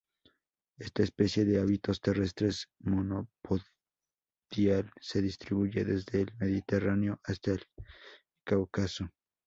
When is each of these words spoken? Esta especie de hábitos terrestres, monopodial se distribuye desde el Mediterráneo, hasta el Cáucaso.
Esta 0.79 1.03
especie 1.03 1.45
de 1.45 1.59
hábitos 1.59 2.01
terrestres, 2.01 2.69
monopodial 2.79 3.69
se 4.99 5.21
distribuye 5.21 5.85
desde 5.85 6.21
el 6.21 6.33
Mediterráneo, 6.39 7.19
hasta 7.23 7.51
el 7.51 7.63
Cáucaso. 8.43 9.11